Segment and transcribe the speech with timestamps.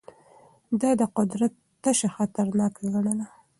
[0.79, 1.53] ده د قدرت
[1.83, 3.27] تشه خطرناکه ګڼله.